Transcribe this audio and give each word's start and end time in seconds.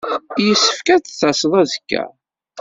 Yessefk 0.45 0.87
ad 0.95 1.01
d-taseḍ 1.03 1.53
azekka. 1.61 2.03